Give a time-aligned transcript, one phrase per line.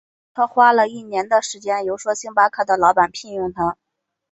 [0.33, 3.77] 他花了一年的时间游说星巴克的老板聘用他。